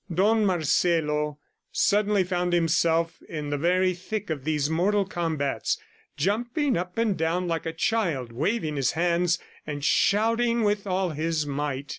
[0.11, 1.37] Don Marcelo
[1.71, 5.77] suddenly found himself in the very thick of these mortal combats,
[6.17, 9.37] jumping up and down like a child, waving his hands
[9.67, 11.89] and shouting with all his might.